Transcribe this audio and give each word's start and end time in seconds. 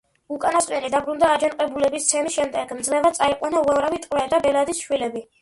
უკანასკნელი 0.35 0.87
დაბრუნდა 0.95 1.29
აჯანყებულების 1.33 2.07
ცემის 2.13 2.39
შემდეგ, 2.39 2.73
მძევლად 2.79 3.19
წაიყვანა 3.21 3.63
უამრავი 3.69 4.03
ტყვე 4.09 4.27
და 4.35 4.43
ბელადის 4.49 4.83
შვილები. 4.89 5.25